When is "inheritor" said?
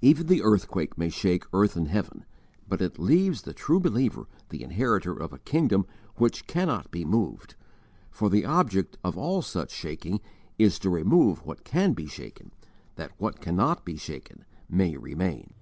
4.64-5.12